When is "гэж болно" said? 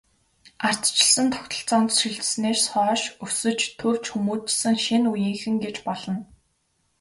5.65-6.15